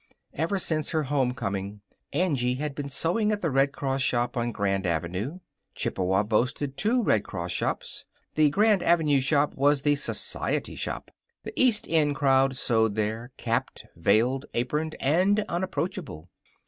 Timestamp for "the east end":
11.43-12.15